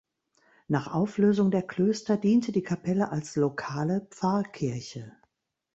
[0.67, 5.15] Nach Auflösung der Klöster diente die Kapelle als lokale Pfarrkirche.